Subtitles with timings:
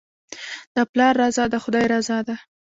[0.75, 2.35] د پلار رضا د خدای رضا ده.